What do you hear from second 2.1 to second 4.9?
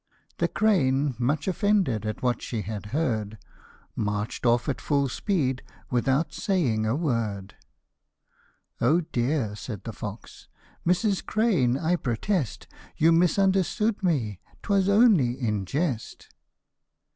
what she had heard, March'd off at